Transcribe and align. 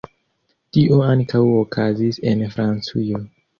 Tio 0.77 0.97
ankaŭ 1.09 1.43
okazis 1.61 2.19
en 2.35 2.43
Francujo. 2.57 3.25